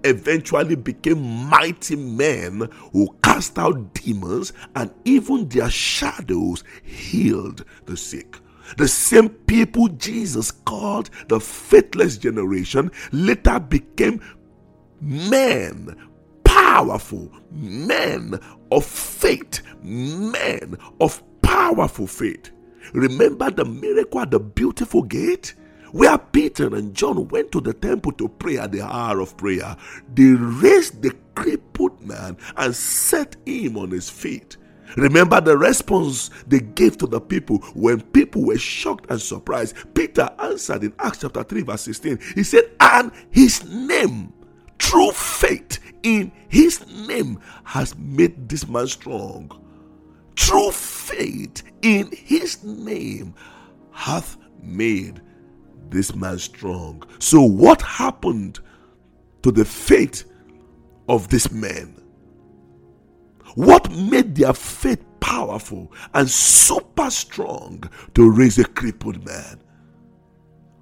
eventually 0.05 0.75
became 0.75 1.21
mighty 1.23 1.97
men 1.97 2.69
who 2.93 3.15
cast 3.23 3.59
out 3.59 3.95
demons 3.95 4.53
and 4.75 4.91
even 5.05 5.49
their 5.49 5.71
shadows 5.71 6.65
healed 6.83 7.65
the 7.87 7.97
sick. 7.97 8.37
The 8.77 8.89
same 8.89 9.29
people 9.29 9.89
Jesus 9.89 10.51
called 10.51 11.11
the 11.29 11.41
faithless 11.41 12.19
generation 12.19 12.91
later 13.13 13.59
became 13.59 14.21
men, 15.01 15.97
powerful 16.45 17.33
men 17.51 18.39
of 18.71 18.85
faith, 18.85 19.63
men 19.83 20.77
of 21.01 21.23
powerful 21.43 22.07
faith. 22.07 22.51
Remember 22.93 23.51
the 23.51 23.65
miracle 23.65 24.21
at 24.21 24.31
the 24.31 24.41
beautiful 24.41 25.03
gate? 25.03 25.55
Where 25.93 26.19
Peter 26.19 26.75
and 26.75 26.95
John 26.95 27.29
went 27.29 27.53
to 27.53 27.61
the 27.61 27.73
temple 27.73 28.13
to 28.13 28.29
pray 28.29 28.59
at 28.59 28.73
the 28.73 28.83
hour 28.83 29.21
of 29.21 29.37
prayer. 29.37 29.77
They 30.15 30.31
raised 30.33 31.03
the 31.03 31.15
crippled 31.35 32.01
man 32.01 32.37
and 32.57 32.75
set 32.75 33.37
him 33.47 33.77
on 33.77 33.91
his 33.91 34.09
feet. 34.11 34.57
Remember 34.97 35.41
the 35.41 35.57
response 35.57 36.31
they 36.47 36.61
gave 36.61 36.99
to 36.99 37.07
the 37.07 37.21
people 37.21 37.59
when 37.75 38.01
people 38.01 38.45
were 38.45 38.59
shocked 38.59 39.07
and 39.09 39.21
surprised. 39.21 39.77
Peter 39.95 40.29
answered 40.39 40.85
in 40.85 40.93
Acts 40.99 41.21
chapter 41.21 41.45
3, 41.45 41.63
verse 41.63 41.83
16. 41.83 42.19
He 42.35 42.43
said, 42.43 42.71
And 42.81 43.13
his 43.31 43.65
name, 43.69 44.33
true 44.79 45.13
faith 45.13 45.79
in 46.03 46.33
his 46.49 46.87
name, 47.07 47.41
has 47.65 47.97
made 47.97 48.49
this 48.49 48.67
man 48.67 48.89
strong. 48.89 49.51
True 50.35 50.71
faith 50.73 51.63
in 51.83 52.11
his 52.13 52.65
name 52.65 53.35
hath 53.93 54.37
made 54.63 55.21
this 55.91 56.15
man 56.15 56.39
strong. 56.39 57.03
So, 57.19 57.43
what 57.43 57.83
happened 57.83 58.61
to 59.43 59.51
the 59.51 59.65
faith 59.65 60.25
of 61.09 61.29
this 61.29 61.51
man? 61.51 62.01
What 63.55 63.91
made 63.91 64.37
their 64.37 64.53
faith 64.53 65.05
powerful 65.21 65.93
and 66.15 66.31
super 66.31 67.11
strong 67.11 67.85
to 68.15 68.31
raise 68.31 68.59
a 68.59 68.65
crippled 68.65 69.25
man? 69.25 69.61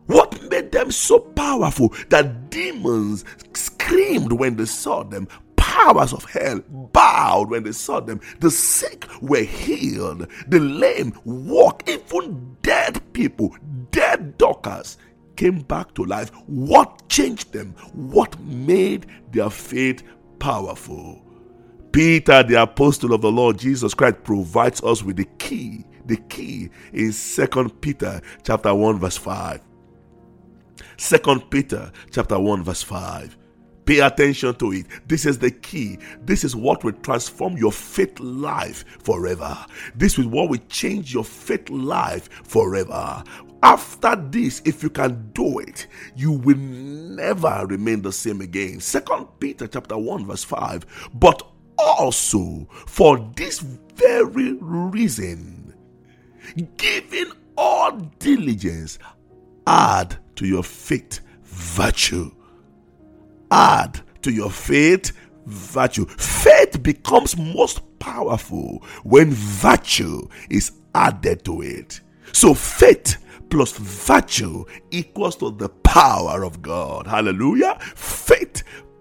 What 0.06 0.42
made 0.50 0.72
them 0.72 0.90
so 0.90 1.18
powerful 1.18 1.94
that 2.08 2.50
demons 2.50 3.24
screamed 3.54 4.32
when 4.32 4.56
they 4.56 4.64
saw 4.64 5.02
them? 5.02 5.28
Powers 5.84 6.12
of 6.12 6.24
hell 6.24 6.60
bowed 6.92 7.50
when 7.50 7.62
they 7.62 7.72
saw 7.72 8.00
them. 8.00 8.20
The 8.40 8.50
sick 8.50 9.06
were 9.22 9.44
healed. 9.44 10.26
The 10.48 10.58
lame 10.58 11.12
walked. 11.24 11.88
Even 11.88 12.56
dead 12.62 13.00
people, 13.12 13.56
dead 13.92 14.36
Dorcas, 14.38 14.98
came 15.36 15.60
back 15.60 15.94
to 15.94 16.04
life. 16.04 16.30
What 16.46 17.08
changed 17.08 17.52
them? 17.52 17.76
What 17.92 18.38
made 18.40 19.06
their 19.30 19.50
faith 19.50 20.02
powerful? 20.40 21.22
Peter, 21.92 22.42
the 22.42 22.60
apostle 22.60 23.14
of 23.14 23.22
the 23.22 23.30
Lord 23.30 23.56
Jesus 23.56 23.94
Christ, 23.94 24.24
provides 24.24 24.82
us 24.82 25.04
with 25.04 25.16
the 25.16 25.28
key. 25.38 25.84
The 26.06 26.16
key 26.16 26.70
is 26.92 27.16
Second 27.16 27.80
Peter 27.80 28.20
chapter 28.42 28.74
1, 28.74 28.98
verse 28.98 29.16
5. 29.16 29.60
Second 30.96 31.48
Peter 31.50 31.92
chapter 32.10 32.38
1, 32.38 32.64
verse 32.64 32.82
5. 32.82 33.37
Pay 33.88 34.00
attention 34.00 34.54
to 34.56 34.72
it. 34.72 34.84
This 35.06 35.24
is 35.24 35.38
the 35.38 35.50
key. 35.50 35.98
This 36.20 36.44
is 36.44 36.54
what 36.54 36.84
will 36.84 36.92
transform 36.92 37.56
your 37.56 37.72
faith 37.72 38.20
life 38.20 38.84
forever. 39.02 39.56
This 39.94 40.18
is 40.18 40.26
what 40.26 40.50
will 40.50 40.60
change 40.68 41.14
your 41.14 41.24
faith 41.24 41.70
life 41.70 42.28
forever. 42.44 43.24
After 43.62 44.14
this, 44.14 44.60
if 44.66 44.82
you 44.82 44.90
can 44.90 45.30
do 45.32 45.60
it, 45.60 45.86
you 46.14 46.32
will 46.32 46.58
never 46.58 47.64
remain 47.66 48.02
the 48.02 48.12
same 48.12 48.42
again. 48.42 48.78
Second 48.80 49.26
Peter 49.40 49.66
chapter 49.66 49.96
1, 49.96 50.26
verse 50.26 50.44
5. 50.44 51.08
But 51.14 51.42
also 51.78 52.68
for 52.86 53.18
this 53.36 53.60
very 53.60 54.52
reason, 54.60 55.74
giving 56.76 57.32
all 57.56 57.92
diligence, 58.18 58.98
add 59.66 60.18
to 60.36 60.46
your 60.46 60.62
faith 60.62 61.20
virtue. 61.42 62.30
Add 63.50 64.00
to 64.22 64.30
your 64.30 64.50
faith 64.50 65.12
virtue. 65.46 66.06
Faith 66.06 66.82
becomes 66.82 67.36
most 67.36 67.80
powerful 67.98 68.82
when 69.04 69.30
virtue 69.30 70.28
is 70.50 70.72
added 70.94 71.44
to 71.44 71.62
it. 71.62 72.00
So 72.32 72.54
faith 72.54 73.16
plus 73.50 73.72
virtue 73.72 74.64
equals 74.90 75.36
to 75.36 75.50
the 75.50 75.68
power 75.68 76.44
of 76.44 76.60
God. 76.62 77.06
Hallelujah. 77.06 77.78
Faith 77.80 78.47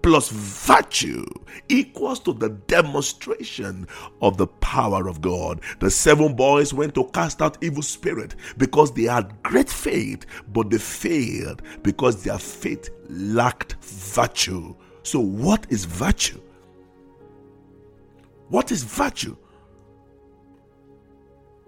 plus 0.02 0.28
virtue 0.30 1.26
equals 1.68 2.20
to 2.20 2.32
the 2.32 2.50
demonstration 2.66 3.86
of 4.22 4.36
the 4.36 4.46
power 4.46 5.08
of 5.08 5.20
God. 5.20 5.60
The 5.80 5.90
seven 5.90 6.34
boys 6.34 6.72
went 6.72 6.94
to 6.94 7.04
cast 7.06 7.42
out 7.42 7.58
evil 7.62 7.82
spirit 7.82 8.34
because 8.56 8.92
they 8.92 9.04
had 9.04 9.42
great 9.42 9.68
faith, 9.68 10.24
but 10.52 10.70
they 10.70 10.78
failed 10.78 11.62
because 11.82 12.22
their 12.22 12.38
faith 12.38 12.90
lacked 13.08 13.76
virtue. 13.82 14.74
So, 15.02 15.20
what 15.20 15.66
is 15.70 15.84
virtue? 15.84 16.40
What 18.48 18.72
is 18.72 18.82
virtue? 18.82 19.36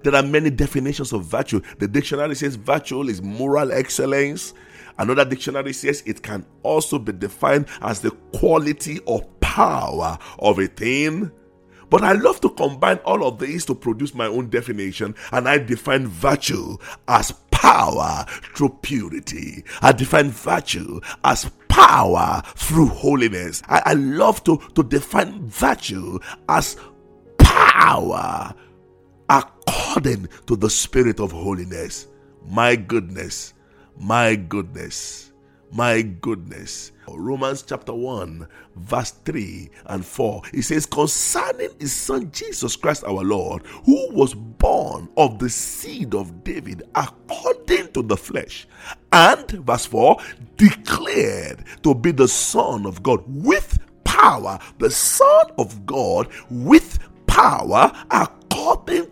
There 0.03 0.15
are 0.15 0.23
many 0.23 0.49
definitions 0.51 1.13
of 1.13 1.25
virtue. 1.25 1.61
The 1.79 1.87
dictionary 1.87 2.35
says 2.35 2.57
virtue 2.57 3.03
is 3.03 3.21
moral 3.21 3.71
excellence, 3.71 4.55
Another 5.00 5.25
dictionary 5.25 5.73
says 5.73 6.02
it 6.04 6.23
can 6.23 6.45
also 6.62 6.99
be 6.99 7.12
defined 7.12 7.66
as 7.80 8.02
the 8.02 8.11
quality 8.35 8.99
or 9.07 9.23
power 9.40 10.19
of 10.38 10.59
a 10.59 10.66
thing. 10.66 11.33
But 11.88 12.04
I 12.04 12.12
love 12.12 12.42
to 12.42 12.50
combine 12.50 12.99
all 12.99 13.26
of 13.26 13.38
these 13.38 13.64
to 13.64 13.75
produce 13.75 14.14
my 14.14 14.26
own 14.26 14.50
definition, 14.50 15.14
and 15.33 15.49
I 15.49 15.57
define 15.57 16.07
virtue 16.07 16.76
as 17.09 17.33
power 17.50 18.26
through 18.54 18.78
purity. 18.83 19.64
I 19.80 19.92
define 19.92 20.30
virtue 20.33 21.00
as 21.25 21.50
power 21.69 22.42
through 22.54 22.88
holiness. 22.88 23.62
I, 23.69 23.83
I 23.87 23.92
love 23.95 24.45
to, 24.45 24.59
to 24.75 24.83
define 24.83 25.49
virtue 25.49 26.19
as 26.47 26.76
power 27.38 28.54
according 29.30 30.28
to 30.47 30.57
the 30.57 30.69
spirit 30.69 31.21
of 31.21 31.33
holiness. 31.33 32.07
My 32.47 32.76
goodness. 32.76 33.54
My 34.02 34.35
goodness, 34.35 35.30
my 35.71 36.00
goodness. 36.00 36.92
Romans 37.07 37.61
chapter 37.61 37.92
1, 37.92 38.49
verse 38.76 39.11
3 39.11 39.69
and 39.87 40.02
4. 40.02 40.42
It 40.54 40.62
says, 40.62 40.87
Concerning 40.87 41.69
his 41.78 41.92
son 41.92 42.30
Jesus 42.33 42.76
Christ 42.76 43.04
our 43.04 43.23
Lord, 43.23 43.66
who 43.85 44.11
was 44.14 44.33
born 44.33 45.11
of 45.19 45.38
the 45.38 45.50
seed 45.50 46.14
of 46.14 46.42
David 46.45 46.85
according 46.95 47.92
to 47.92 48.00
the 48.02 48.16
flesh, 48.16 48.66
and 49.12 49.50
verse 49.50 49.85
4 49.85 50.16
declared 50.57 51.66
to 51.83 51.95
be 51.95 52.11
the 52.11 52.28
Son 52.28 52.87
of 52.87 53.02
God 53.02 53.23
with 53.26 53.80
power, 54.04 54.59
the 54.78 54.90
Son 54.90 55.45
of 55.59 55.85
God 55.85 56.26
with 56.49 56.99
power 57.26 57.92
according 58.11 58.40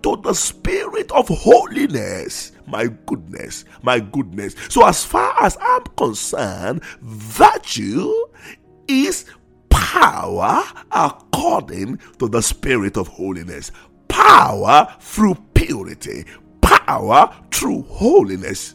to 0.02 0.16
the 0.22 0.34
Spirit 0.34 1.10
of 1.12 1.28
holiness 1.28 2.52
my 2.68 2.86
goodness, 3.06 3.64
my 3.82 3.98
goodness. 3.98 4.54
So, 4.68 4.86
as 4.86 5.04
far 5.04 5.34
as 5.42 5.56
I'm 5.60 5.84
concerned, 5.96 6.82
virtue 7.00 8.12
is 8.86 9.24
power 9.70 10.62
according 10.90 11.98
to 12.18 12.28
the 12.28 12.42
Spirit 12.42 12.96
of 12.96 13.08
holiness, 13.08 13.72
power 14.08 14.94
through 15.00 15.36
purity, 15.54 16.24
power 16.60 17.34
through 17.50 17.82
holiness. 17.84 18.74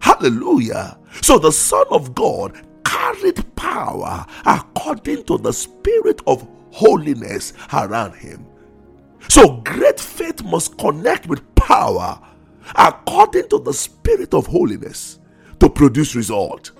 Hallelujah. 0.00 0.98
So, 1.22 1.38
the 1.38 1.52
Son 1.52 1.86
of 1.90 2.14
God 2.14 2.60
carried 2.84 3.56
power 3.56 4.26
according 4.44 5.24
to 5.24 5.38
the 5.38 5.52
Spirit 5.52 6.20
of 6.26 6.46
holiness 6.72 7.54
around 7.72 8.14
him. 8.14 8.46
So, 9.30 9.58
great 9.58 10.00
faith 10.00 10.42
must 10.42 10.76
connect 10.76 11.28
with 11.28 11.54
power 11.54 12.20
according 12.74 13.48
to 13.50 13.60
the 13.60 13.72
spirit 13.72 14.34
of 14.34 14.48
holiness 14.48 15.20
to 15.60 15.70
produce 15.70 16.16
result. 16.16 16.72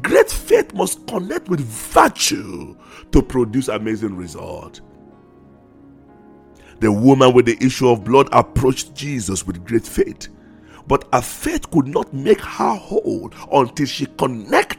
Great 0.00 0.30
faith 0.30 0.72
must 0.72 1.06
connect 1.06 1.50
with 1.50 1.60
virtue 1.60 2.74
to 3.10 3.22
produce 3.22 3.68
amazing 3.68 4.16
result. 4.16 4.80
The 6.80 6.90
woman 6.90 7.34
with 7.34 7.44
the 7.44 7.62
issue 7.62 7.88
of 7.88 8.04
blood 8.04 8.30
approached 8.32 8.94
Jesus 8.94 9.46
with 9.46 9.62
great 9.62 9.84
faith. 9.84 10.28
But 10.86 11.06
her 11.12 11.20
faith 11.20 11.70
could 11.70 11.88
not 11.88 12.14
make 12.14 12.40
her 12.40 12.74
whole 12.74 13.30
until 13.52 13.84
she 13.84 14.06
connected 14.06 14.71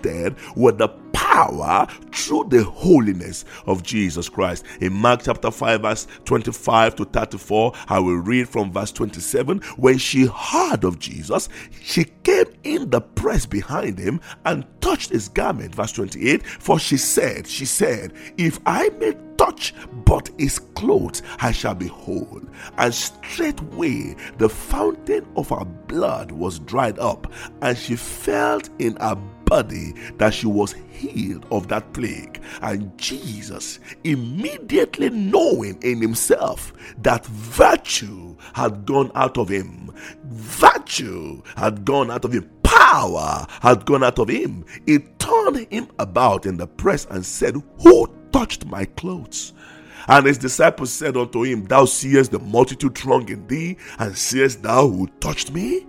with 0.56 0.78
the 0.78 0.90
power 1.14 1.88
through 2.12 2.46
the 2.50 2.64
holiness 2.64 3.46
of 3.66 3.82
Jesus 3.82 4.30
Christ. 4.30 4.66
In 4.82 4.94
Mark 4.94 5.22
chapter 5.24 5.50
5, 5.50 5.82
verse 5.82 6.08
25 6.26 6.96
to 6.98 7.06
34, 7.06 7.74
I 7.88 8.00
will 8.00 8.18
read 8.18 8.50
from 8.50 8.72
verse 8.72 8.92
27. 8.92 9.60
When 9.78 9.98
she 9.98 10.26
heard 10.26 10.84
of 10.84 11.00
Jesus, 11.00 11.50
she 11.82 12.06
came 12.24 12.46
in 12.64 12.90
the 12.90 13.02
press 13.02 13.46
behind 13.46 13.98
him 13.98 14.22
and 14.46 14.66
touched 14.82 15.10
his 15.10 15.30
garment. 15.30 15.74
Verse 15.74 15.94
28 15.94 16.46
For 16.46 16.78
she 16.78 16.98
said, 16.98 17.48
She 17.48 17.66
said, 17.66 18.14
If 18.38 18.60
I 18.66 18.90
may 19.00 19.16
touch 19.38 19.74
but 20.06 20.30
his 20.38 20.60
clothes, 20.60 21.22
I 21.40 21.52
shall 21.52 21.76
be 21.76 21.88
whole. 21.88 22.42
And 22.78 22.94
straightway 22.94 24.16
the 24.38 24.50
fountain 24.50 25.26
of 25.36 25.50
her 25.50 25.66
blood 25.66 26.32
was 26.32 26.60
dried 26.60 27.00
up, 27.00 27.32
and 27.62 27.78
she 27.78 27.96
felt 27.96 28.70
in 28.80 28.96
her 28.98 29.18
body 29.54 29.94
that 30.18 30.34
she 30.34 30.48
was 30.48 30.74
healed 30.90 31.46
of 31.52 31.68
that 31.68 31.94
plague. 31.94 32.42
And 32.64 32.98
Jesus, 32.98 33.80
immediately 34.04 35.12
knowing 35.12 35.78
in 35.84 36.02
himself 36.02 36.74
that 37.04 37.24
virtue 37.28 38.36
had 38.54 38.86
gone 38.86 39.12
out 39.14 39.38
of 39.38 39.50
him, 39.50 39.94
virtue 40.24 41.44
had 41.56 41.86
gone 41.86 42.10
out 42.10 42.26
of 42.26 42.34
him, 42.34 42.50
power 42.64 43.46
had 43.62 43.86
gone 43.86 44.04
out 44.04 44.18
of 44.18 44.30
him, 44.30 44.66
he 44.88 44.98
turned 45.20 45.68
him 45.70 45.88
about 46.00 46.48
in 46.48 46.58
the 46.58 46.66
press 46.66 47.06
and 47.12 47.24
said, 47.24 47.54
Who 47.84 48.12
touched 48.32 48.66
my 48.66 48.86
clothes? 48.86 49.54
And 50.08 50.26
his 50.26 50.40
disciples 50.40 50.92
said 50.92 51.16
unto 51.16 51.44
him, 51.44 51.66
Thou 51.66 51.86
seest 51.86 52.32
the 52.32 52.40
multitude 52.40 52.98
thronging 52.98 53.46
thee, 53.46 53.78
and 54.00 54.18
seest 54.18 54.64
thou 54.64 54.88
who 54.88 55.08
touched 55.20 55.52
me? 55.52 55.86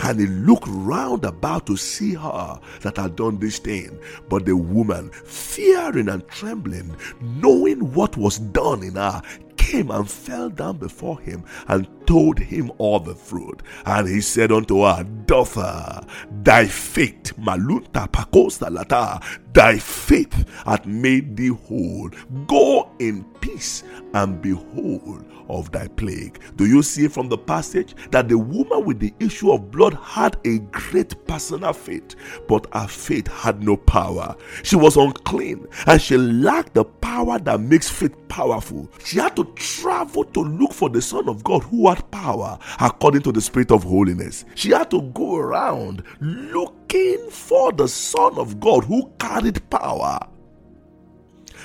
And 0.00 0.20
he 0.20 0.26
looked 0.26 0.66
round 0.68 1.24
about 1.24 1.66
to 1.66 1.76
see 1.76 2.14
her 2.14 2.60
that 2.82 2.96
had 2.96 3.16
done 3.16 3.38
this 3.38 3.58
thing. 3.58 3.98
But 4.28 4.46
the 4.46 4.56
woman, 4.56 5.10
fearing 5.10 6.08
and 6.08 6.26
trembling, 6.28 6.94
knowing 7.20 7.92
what 7.92 8.16
was 8.16 8.38
done 8.38 8.82
in 8.82 8.94
her, 8.94 9.22
came 9.58 9.90
and 9.90 10.10
fell 10.10 10.48
down 10.48 10.78
before 10.78 11.20
him 11.20 11.44
and 11.66 11.86
told 12.06 12.38
him 12.38 12.72
all 12.78 13.00
the 13.00 13.14
fruit. 13.14 13.62
And 13.84 14.08
he 14.08 14.22
said 14.22 14.50
unto 14.50 14.82
her, 14.82 15.04
Daughter, 15.26 16.00
thy 16.42 16.66
faith, 16.66 17.34
malunta 17.38 18.10
pakosta 18.10 18.70
lata, 18.70 19.20
thy 19.52 19.78
faith 19.78 20.48
hath 20.64 20.86
made 20.86 21.36
thee 21.36 21.48
whole. 21.48 22.10
Go 22.46 22.90
in 22.98 23.24
peace 23.40 23.82
and 24.14 24.40
be 24.40 24.52
whole 24.52 25.20
of 25.48 25.70
thy 25.72 25.88
plague. 25.88 26.40
Do 26.56 26.66
you 26.66 26.82
see 26.82 27.08
from 27.08 27.28
the 27.28 27.38
passage 27.38 27.94
that 28.10 28.28
the 28.28 28.38
woman 28.38 28.84
with 28.84 29.00
the 29.00 29.12
issue 29.18 29.52
of 29.52 29.70
blood 29.70 29.94
had 30.02 30.36
a 30.44 30.58
great 30.58 31.26
personal 31.26 31.72
faith, 31.72 32.14
but 32.46 32.66
her 32.72 32.86
faith 32.86 33.26
had 33.28 33.62
no 33.62 33.76
power? 33.76 34.36
She 34.62 34.76
was 34.76 34.96
unclean 34.96 35.66
and 35.86 36.00
she 36.00 36.16
lacked 36.16 36.74
the 36.74 36.84
power 36.84 37.38
that 37.40 37.60
makes 37.60 37.88
faith 37.88 38.14
powerful. 38.28 38.90
She 39.04 39.18
had 39.18 39.36
to 39.36 39.44
travel 39.56 40.24
to 40.24 40.40
look 40.40 40.72
for 40.72 40.88
the 40.88 41.02
Son 41.02 41.28
of 41.28 41.44
God 41.44 41.64
who 41.64 41.88
had 41.88 42.10
power 42.10 42.58
according 42.80 43.22
to 43.22 43.32
the 43.32 43.40
Spirit 43.40 43.70
of 43.70 43.82
holiness. 43.82 44.44
She 44.54 44.70
had 44.70 44.90
to 44.90 45.02
go 45.02 45.36
around 45.36 46.02
looking 46.20 47.30
for 47.30 47.72
the 47.72 47.88
Son 47.88 48.38
of 48.38 48.60
God 48.60 48.84
who 48.84 49.10
carried 49.18 49.68
power. 49.70 50.18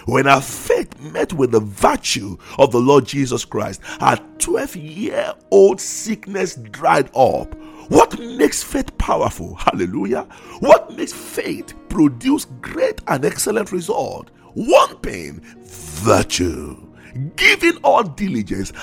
When 0.06 0.26
her 0.26 0.42
faith 0.42 1.00
met 1.00 1.32
with 1.34 1.52
the 1.52 1.62
virtue 1.62 2.38
of 2.58 2.72
the 2.72 2.80
Lord 2.80 3.06
Jesus 3.06 3.46
Christ, 3.46 3.82
her 4.02 4.18
12 4.40 4.76
year 4.76 5.34
old 5.52 5.80
sickness 5.80 6.56
dried 6.56 7.10
up. 7.16 7.56
What 7.90 8.18
makes 8.20 8.64
faith 8.64 8.98
powerful? 8.98 9.56
Hallelujah. 9.56 10.24
What 10.60 10.96
makes 10.96 11.14
faith 11.14 11.74
produce 11.90 12.46
great 12.62 13.02
and 13.08 13.24
excellent 13.26 13.72
result? 13.72 14.32
One 14.54 14.98
thing 14.98 15.42
virtue. 15.64 16.78
Giving 17.36 17.78
all 17.84 18.04
diligence, 18.04 18.74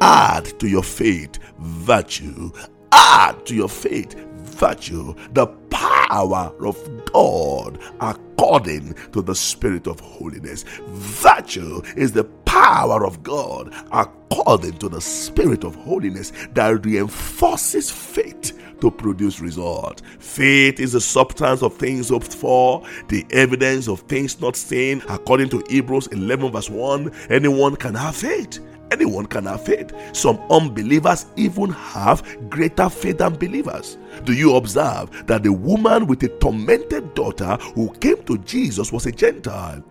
add 0.00 0.58
to 0.60 0.68
your 0.68 0.82
faith 0.82 1.38
virtue. 1.58 2.50
Add 2.92 3.46
to 3.46 3.54
your 3.54 3.68
faith 3.68 4.14
virtue. 4.14 5.14
The 5.32 5.46
power 5.70 6.52
of 6.64 7.04
God 7.06 7.78
according 8.00 8.94
to 9.12 9.22
the 9.22 9.34
Spirit 9.34 9.86
of 9.86 10.00
holiness. 10.00 10.64
Virtue 10.88 11.82
is 11.96 12.12
the 12.12 12.24
power 12.24 13.04
of 13.04 13.22
God 13.22 13.72
according 13.92 14.78
to 14.78 14.88
the 14.88 15.00
Spirit 15.00 15.64
of 15.64 15.74
holiness 15.76 16.32
that 16.52 16.84
reinforces 16.84 17.90
faith 17.90 18.58
to 18.80 18.90
produce 18.90 19.40
result. 19.40 20.02
Faith 20.18 20.80
is 20.80 20.92
the 20.92 21.00
substance 21.00 21.62
of 21.62 21.74
things 21.76 22.08
hoped 22.08 22.34
for, 22.34 22.84
the 23.08 23.26
evidence 23.30 23.88
of 23.88 24.00
things 24.00 24.40
not 24.40 24.56
seen. 24.56 25.02
According 25.08 25.48
to 25.50 25.62
Hebrews 25.68 26.08
11, 26.08 26.52
verse 26.52 26.70
1, 26.70 27.12
anyone 27.30 27.76
can 27.76 27.94
have 27.94 28.16
faith. 28.16 28.60
Anyone 28.90 29.26
can 29.26 29.46
have 29.46 29.64
faith. 29.64 29.92
Some 30.12 30.38
unbelievers 30.50 31.26
even 31.36 31.70
have 31.70 32.50
greater 32.50 32.88
faith 32.88 33.18
than 33.18 33.36
believers. 33.36 33.98
Do 34.24 34.32
you 34.32 34.56
observe 34.56 35.26
that 35.26 35.44
the 35.44 35.52
woman 35.52 36.06
with 36.06 36.22
a 36.24 36.28
tormented 36.28 37.14
daughter 37.14 37.56
who 37.74 37.92
came 37.94 38.22
to 38.24 38.38
Jesus 38.38 38.92
was 38.92 39.06
a 39.06 39.12
Gentile? 39.12 39.84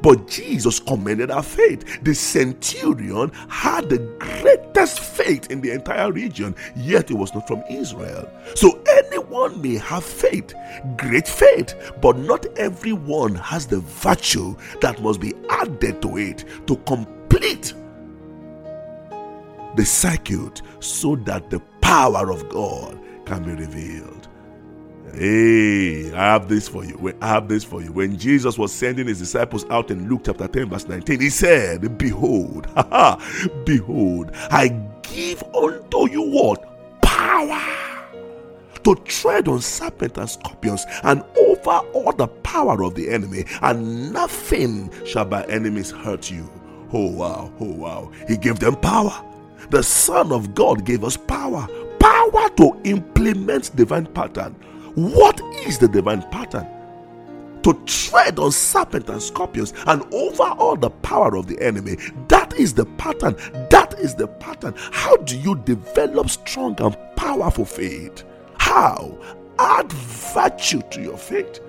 But 0.00 0.26
Jesus 0.28 0.80
commended 0.80 1.30
her 1.30 1.42
faith. 1.42 2.02
The 2.02 2.14
centurion 2.14 3.30
had 3.48 3.88
the 3.88 3.98
greatest 4.18 5.00
faith 5.00 5.50
in 5.50 5.60
the 5.60 5.70
entire 5.70 6.10
region, 6.12 6.54
yet 6.74 7.10
it 7.10 7.14
was 7.14 7.34
not 7.34 7.46
from 7.46 7.62
Israel. 7.68 8.28
So 8.54 8.82
anyone 8.88 9.60
may 9.60 9.76
have 9.76 10.04
faith, 10.04 10.54
great 10.96 11.28
faith, 11.28 11.92
but 12.00 12.16
not 12.16 12.46
everyone 12.58 13.34
has 13.36 13.66
the 13.66 13.80
virtue 13.80 14.56
that 14.80 15.02
must 15.02 15.20
be 15.20 15.34
added 15.50 16.02
to 16.02 16.16
it 16.18 16.44
to 16.66 16.76
complete 16.76 17.74
the 19.76 19.84
circuit 19.84 20.62
so 20.80 21.16
that 21.16 21.50
the 21.50 21.60
power 21.80 22.30
of 22.30 22.48
God 22.48 22.98
can 23.24 23.44
be 23.44 23.52
revealed. 23.52 24.28
Hey, 25.14 26.12
I 26.14 26.24
have 26.24 26.48
this 26.48 26.68
for 26.68 26.84
you. 26.84 27.14
I 27.20 27.28
have 27.28 27.46
this 27.48 27.64
for 27.64 27.82
you. 27.82 27.92
When 27.92 28.16
Jesus 28.16 28.56
was 28.56 28.72
sending 28.72 29.06
his 29.06 29.18
disciples 29.18 29.66
out 29.68 29.90
in 29.90 30.08
Luke 30.08 30.22
chapter 30.24 30.48
10, 30.48 30.70
verse 30.70 30.88
19, 30.88 31.20
he 31.20 31.28
said, 31.28 31.98
Behold, 31.98 32.66
behold, 33.66 34.30
I 34.34 34.68
give 35.02 35.42
unto 35.54 36.10
you 36.10 36.22
what? 36.22 37.00
Power 37.02 37.60
to 38.84 38.94
tread 39.04 39.48
on 39.48 39.60
serpents 39.60 40.18
and 40.18 40.28
scorpions 40.28 40.86
and 41.04 41.22
over 41.36 41.78
all 41.92 42.12
the 42.12 42.26
power 42.42 42.82
of 42.82 42.94
the 42.94 43.10
enemy, 43.10 43.44
and 43.60 44.12
nothing 44.12 44.90
shall 45.04 45.24
by 45.24 45.44
enemies 45.44 45.90
hurt 45.90 46.30
you. 46.30 46.50
Oh 46.92 47.10
wow, 47.10 47.52
oh 47.60 47.72
wow. 47.72 48.10
He 48.28 48.36
gave 48.36 48.58
them 48.58 48.76
power. 48.76 49.24
The 49.70 49.82
Son 49.82 50.32
of 50.32 50.54
God 50.54 50.84
gave 50.84 51.04
us 51.04 51.16
power 51.16 51.68
power 52.02 52.48
to 52.56 52.76
implement 52.84 53.74
divine 53.76 54.06
pattern. 54.06 54.56
What 54.94 55.40
is 55.66 55.78
the 55.78 55.88
divine 55.88 56.22
pattern? 56.30 56.66
To 57.62 57.74
tread 57.86 58.38
on 58.38 58.52
serpent 58.52 59.08
and 59.08 59.22
scorpions 59.22 59.72
and 59.86 60.02
over 60.12 60.42
all 60.42 60.76
the 60.76 60.90
power 60.90 61.36
of 61.36 61.46
the 61.46 61.60
enemy. 61.62 61.96
That 62.28 62.54
is 62.54 62.74
the 62.74 62.84
pattern. 62.84 63.36
That 63.70 63.94
is 63.98 64.14
the 64.14 64.26
pattern. 64.26 64.74
How 64.76 65.16
do 65.18 65.38
you 65.38 65.56
develop 65.56 66.28
strong 66.28 66.80
and 66.80 66.96
powerful 67.16 67.64
faith? 67.64 68.24
How? 68.58 69.16
Add 69.58 69.92
virtue 69.92 70.82
to 70.90 71.00
your 71.00 71.16
faith. 71.16 71.60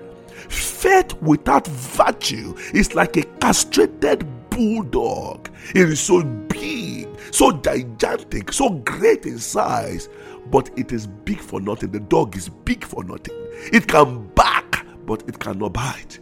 Faith 0.48 1.14
without 1.22 1.66
virtue 1.66 2.54
is 2.74 2.94
like 2.94 3.16
a 3.16 3.22
castrated 3.40 4.26
bulldog. 4.50 5.48
It 5.74 5.88
is 5.88 6.00
so 6.00 6.22
big, 6.22 7.08
so 7.30 7.52
gigantic, 7.52 8.52
so 8.52 8.70
great 8.70 9.26
in 9.26 9.38
size, 9.38 10.08
but 10.50 10.70
it 10.76 10.92
is 10.92 11.06
big 11.06 11.40
for 11.40 11.60
nothing. 11.60 11.90
The 11.90 12.00
dog 12.00 12.36
is 12.36 12.48
big 12.48 12.84
for 12.84 13.04
nothing. 13.04 13.34
It 13.72 13.86
can 13.86 14.26
bark, 14.28 14.86
but 15.06 15.22
it 15.28 15.38
cannot 15.38 15.72
bite. 15.72 16.18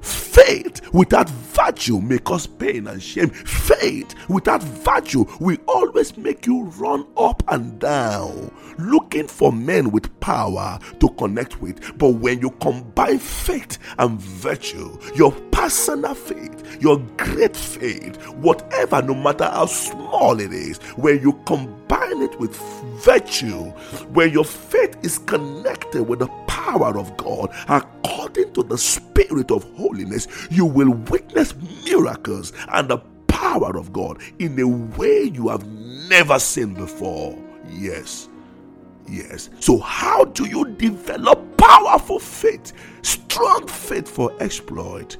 Faith 0.00 0.92
without 0.92 1.28
virtue 1.28 2.00
may 2.00 2.18
cause 2.18 2.46
pain 2.46 2.86
and 2.86 3.02
shame. 3.02 3.30
Faith 3.30 4.14
without 4.28 4.62
virtue 4.62 5.24
will 5.40 5.56
always 5.66 6.16
make 6.16 6.46
you 6.46 6.64
run 6.76 7.06
up 7.16 7.42
and 7.48 7.78
down, 7.78 8.52
looking 8.78 9.26
for 9.26 9.50
men 9.52 9.90
with 9.90 10.20
power 10.20 10.78
to 11.00 11.08
connect 11.10 11.60
with. 11.60 11.98
But 11.98 12.10
when 12.10 12.40
you 12.40 12.50
combine 12.50 13.18
faith 13.18 13.78
and 13.98 14.20
virtue, 14.20 14.98
your 15.14 15.32
personal 15.66 16.14
faith, 16.14 16.80
your 16.80 16.96
great 17.16 17.56
faith, 17.56 18.24
whatever, 18.36 19.02
no 19.02 19.12
matter 19.12 19.46
how 19.46 19.66
small 19.66 20.38
it 20.38 20.52
is, 20.52 20.78
when 20.94 21.20
you 21.20 21.32
combine 21.44 22.22
it 22.22 22.38
with 22.38 22.56
virtue, 23.04 23.64
where 24.12 24.28
your 24.28 24.44
faith 24.44 24.96
is 25.02 25.18
connected 25.18 26.04
with 26.04 26.20
the 26.20 26.28
power 26.46 26.96
of 26.96 27.16
God, 27.16 27.52
according 27.68 28.52
to 28.52 28.62
the 28.62 28.78
Spirit 28.78 29.50
of 29.50 29.64
holiness, 29.74 30.28
you 30.52 30.64
will 30.64 30.92
witness 31.10 31.52
miracles 31.84 32.52
and 32.68 32.88
the 32.88 32.98
power 33.26 33.76
of 33.76 33.92
God 33.92 34.22
in 34.38 34.56
a 34.60 34.68
way 34.68 35.24
you 35.34 35.48
have 35.48 35.66
never 35.66 36.38
seen 36.38 36.74
before. 36.74 37.36
Yes. 37.70 38.28
Yes. 39.08 39.50
So, 39.58 39.78
how 39.78 40.26
do 40.26 40.46
you 40.46 40.64
develop 40.76 41.56
powerful 41.56 42.20
faith, 42.20 42.72
strong 43.02 43.66
faith 43.66 44.08
for 44.08 44.32
exploit? 44.40 45.16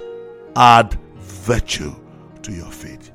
Add 0.56 0.98
virtue 1.18 1.94
to 2.40 2.50
your 2.50 2.70
faith. 2.72 3.12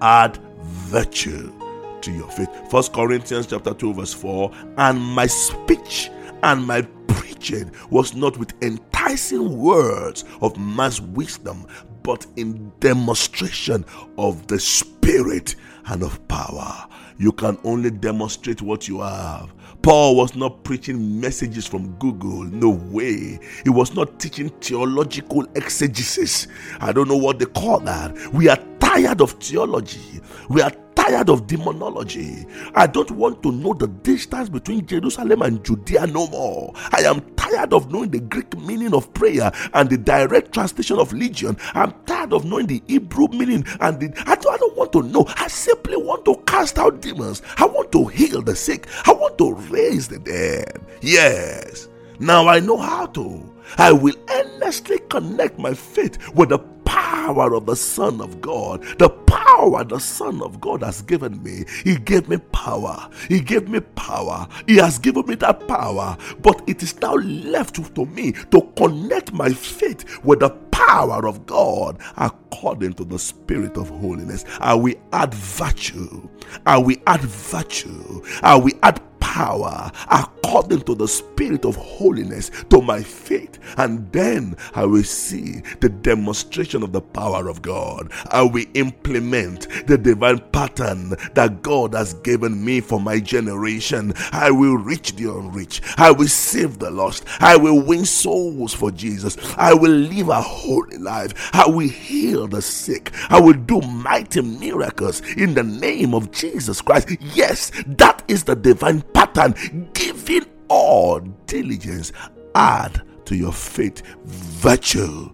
Add 0.00 0.38
virtue 0.62 1.52
to 2.00 2.10
your 2.10 2.30
faith. 2.30 2.48
First 2.70 2.94
Corinthians 2.94 3.46
chapter 3.46 3.74
2, 3.74 3.92
verse 3.92 4.14
4. 4.14 4.50
And 4.78 4.98
my 4.98 5.26
speech 5.26 6.10
and 6.42 6.66
my 6.66 6.80
preaching 7.08 7.70
was 7.90 8.14
not 8.14 8.38
with 8.38 8.54
entire 8.62 8.93
enticing 9.04 9.58
words 9.58 10.24
of 10.40 10.56
man's 10.56 11.00
wisdom, 11.00 11.66
but 12.02 12.26
in 12.36 12.72
demonstration 12.80 13.84
of 14.16 14.46
the 14.46 14.58
Spirit 14.58 15.56
and 15.86 16.02
of 16.02 16.26
power. 16.28 16.88
You 17.18 17.30
can 17.32 17.58
only 17.64 17.90
demonstrate 17.90 18.62
what 18.62 18.88
you 18.88 19.00
have. 19.00 19.52
Paul 19.82 20.16
was 20.16 20.34
not 20.34 20.64
preaching 20.64 21.20
messages 21.20 21.66
from 21.66 21.92
Google. 21.96 22.44
No 22.44 22.70
way. 22.70 23.38
He 23.62 23.70
was 23.70 23.94
not 23.94 24.18
teaching 24.18 24.48
theological 24.60 25.46
exegesis. 25.54 26.48
I 26.80 26.90
don't 26.92 27.06
know 27.08 27.16
what 27.16 27.38
they 27.38 27.44
call 27.44 27.80
that. 27.80 28.16
We 28.32 28.48
are 28.48 28.58
tired 28.80 29.20
of 29.20 29.32
theology. 29.32 30.20
We 30.48 30.62
are 30.62 30.72
tired 31.04 31.28
of 31.28 31.46
demonology. 31.46 32.46
I 32.74 32.86
don't 32.86 33.10
want 33.10 33.42
to 33.42 33.52
know 33.52 33.74
the 33.74 33.88
distance 33.88 34.48
between 34.48 34.86
Jerusalem 34.86 35.42
and 35.42 35.62
Judea 35.62 36.06
no 36.06 36.26
more. 36.28 36.72
I 36.92 37.02
am 37.02 37.20
tired 37.36 37.74
of 37.74 37.92
knowing 37.92 38.10
the 38.10 38.20
Greek 38.20 38.56
meaning 38.58 38.94
of 38.94 39.12
prayer 39.12 39.52
and 39.74 39.90
the 39.90 39.98
direct 39.98 40.52
translation 40.52 40.98
of 40.98 41.12
legion. 41.12 41.58
I'm 41.74 41.92
tired 42.06 42.32
of 42.32 42.46
knowing 42.46 42.68
the 42.68 42.82
Hebrew 42.86 43.28
meaning 43.28 43.66
and 43.80 44.00
the. 44.00 44.14
I 44.26 44.36
don't, 44.36 44.54
I 44.54 44.56
don't 44.56 44.76
want 44.76 44.92
to 44.92 45.02
know. 45.02 45.26
I 45.36 45.48
simply 45.48 45.98
want 45.98 46.24
to 46.24 46.36
cast 46.46 46.78
out 46.78 47.02
demons. 47.02 47.42
I 47.58 47.66
want 47.66 47.92
to 47.92 48.06
heal 48.06 48.40
the 48.40 48.56
sick. 48.56 48.86
I 49.04 49.12
want 49.12 49.36
to 49.38 49.54
raise 49.70 50.08
the 50.08 50.18
dead. 50.18 50.80
Yes. 51.02 51.88
Now 52.18 52.48
I 52.48 52.60
know 52.60 52.78
how 52.78 53.06
to. 53.06 53.53
I 53.78 53.92
will 53.92 54.14
earnestly 54.30 54.98
connect 55.08 55.58
my 55.58 55.74
faith 55.74 56.18
with 56.34 56.50
the 56.50 56.58
power 56.84 57.54
of 57.54 57.66
the 57.66 57.76
Son 57.76 58.20
of 58.20 58.40
God, 58.40 58.82
the 58.98 59.08
power 59.08 59.84
the 59.84 59.98
Son 59.98 60.42
of 60.42 60.60
God 60.60 60.82
has 60.82 61.02
given 61.02 61.42
me. 61.42 61.64
He 61.82 61.96
gave 61.96 62.28
me 62.28 62.38
power. 62.52 63.08
He 63.28 63.40
gave 63.40 63.68
me 63.68 63.80
power. 63.80 64.46
He 64.66 64.76
has 64.76 64.98
given 64.98 65.26
me 65.26 65.34
that 65.36 65.66
power. 65.66 66.16
But 66.40 66.62
it 66.66 66.82
is 66.82 67.00
now 67.00 67.14
left 67.14 67.94
to 67.94 68.06
me 68.06 68.32
to 68.50 68.60
connect 68.76 69.32
my 69.32 69.50
faith 69.50 70.22
with 70.24 70.40
the 70.40 70.50
power 70.70 71.26
of 71.26 71.46
God 71.46 72.00
according 72.16 72.94
to 72.94 73.04
the 73.04 73.18
Spirit 73.18 73.76
of 73.76 73.88
holiness. 73.88 74.44
I 74.60 74.74
will 74.74 74.94
add 75.12 75.32
virtue. 75.34 76.28
I 76.66 76.78
will 76.78 76.96
add 77.06 77.20
virtue. 77.22 78.22
I 78.42 78.56
will 78.56 78.74
add 78.82 79.00
power 79.34 79.90
according 80.12 80.80
to 80.80 80.94
the 80.94 81.08
spirit 81.08 81.64
of 81.64 81.74
holiness 81.74 82.52
to 82.70 82.80
my 82.80 83.02
faith, 83.02 83.58
and 83.78 84.10
then 84.12 84.56
I 84.74 84.84
will 84.84 85.02
see 85.02 85.60
the 85.80 85.88
demonstration 85.88 86.84
of 86.84 86.92
the 86.92 87.00
power 87.00 87.48
of 87.48 87.60
God. 87.60 88.12
I 88.30 88.42
will 88.42 88.64
implement 88.74 89.66
the 89.88 89.98
divine 89.98 90.38
pattern 90.52 91.16
that 91.34 91.62
God 91.62 91.94
has 91.94 92.14
given 92.14 92.64
me 92.64 92.80
for 92.80 93.00
my 93.00 93.18
generation. 93.18 94.14
I 94.30 94.52
will 94.52 94.76
reach 94.76 95.16
the 95.16 95.32
unreached. 95.32 95.82
I 95.98 96.12
will 96.12 96.28
save 96.28 96.78
the 96.78 96.92
lost. 96.92 97.24
I 97.40 97.56
will 97.56 97.84
win 97.84 98.04
souls 98.04 98.72
for 98.72 98.92
Jesus. 98.92 99.36
I 99.56 99.74
will 99.74 99.90
live 99.90 100.28
a 100.28 100.40
holy 100.40 100.98
life. 100.98 101.50
I 101.52 101.66
will 101.66 101.88
heal 101.88 102.46
the 102.46 102.62
sick. 102.62 103.10
I 103.30 103.40
will 103.40 103.54
do 103.54 103.80
mighty 103.80 104.42
miracles 104.42 105.22
in 105.36 105.54
the 105.54 105.64
name 105.64 106.14
of 106.14 106.30
Jesus 106.30 106.80
Christ. 106.80 107.08
Yes, 107.20 107.72
that 107.86 108.22
is 108.28 108.44
the 108.44 108.54
divine 108.54 109.02
pattern 109.02 109.23
pattern, 109.26 109.88
giving 109.94 110.44
all 110.68 111.20
diligence, 111.46 112.12
add 112.54 113.02
to 113.24 113.36
your 113.36 113.52
faith 113.52 114.02
virtue. 114.24 115.30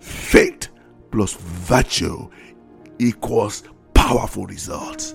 Faith 0.00 0.68
plus 1.10 1.34
virtue 1.34 2.28
equals 2.98 3.64
powerful 3.94 4.46
results. 4.46 5.14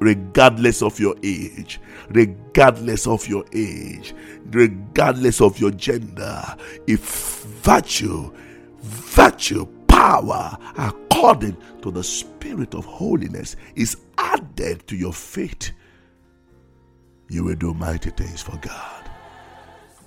Regardless 0.00 0.82
of 0.82 0.98
your 0.98 1.14
age, 1.22 1.80
regardless 2.10 3.06
of 3.06 3.26
your 3.28 3.44
age, 3.54 4.14
regardless 4.50 5.40
of 5.40 5.58
your 5.58 5.70
gender, 5.70 6.42
if 6.86 7.44
virtue, 7.62 8.32
virtue, 8.80 9.66
power, 9.86 10.58
according 10.76 11.56
to 11.80 11.90
the 11.90 12.02
spirit 12.02 12.74
of 12.74 12.84
holiness, 12.84 13.56
is 13.76 13.96
added 14.18 14.86
to 14.88 14.96
your 14.96 15.12
faith, 15.12 15.70
you 17.34 17.42
will 17.42 17.56
do 17.56 17.74
mighty 17.74 18.10
things 18.10 18.40
for 18.40 18.56
God. 18.58 19.10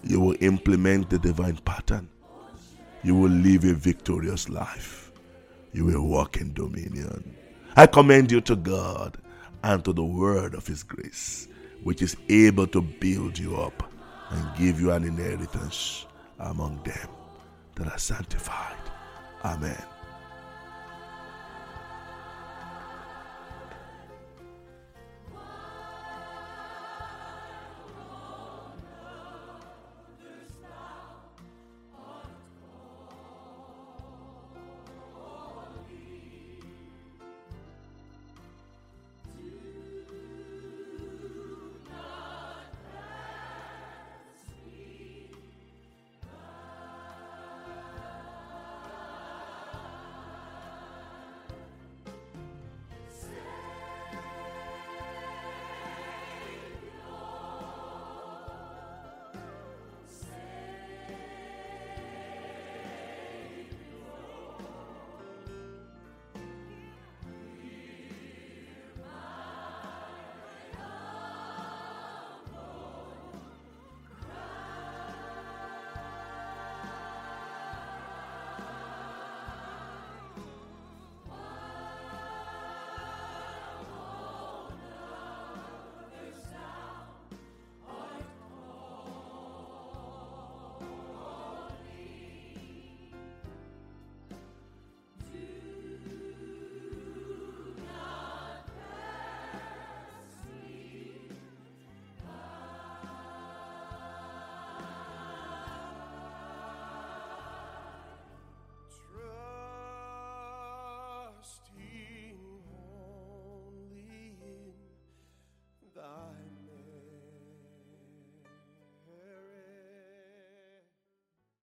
You 0.02 0.22
will 0.22 0.38
implement 0.40 1.10
the 1.10 1.20
divine 1.20 1.58
pattern. 1.58 2.08
You 3.04 3.16
will 3.16 3.30
live 3.30 3.66
a 3.66 3.74
victorious 3.74 4.48
life. 4.48 5.12
You 5.74 5.84
will 5.86 6.08
walk 6.08 6.38
in 6.38 6.54
dominion. 6.54 7.36
I 7.76 7.86
commend 7.86 8.32
you 8.32 8.40
to 8.42 8.56
God 8.56 9.18
and 9.62 9.84
to 9.84 9.92
the 9.92 10.06
word 10.06 10.54
of 10.56 10.66
His 10.66 10.84
grace, 10.84 11.50
which 11.84 12.02
is 12.02 12.16
able 12.30 12.68
to 12.68 12.82
build 12.82 13.38
you 13.38 13.58
up 13.58 13.92
and 14.30 14.58
give 14.58 14.80
you 14.80 14.92
an 14.92 15.04
inheritance 15.04 16.06
among 16.40 16.82
them 16.84 17.10
that 17.76 17.88
are 17.88 18.00
sanctified. 18.00 18.78
Amen. 19.44 19.97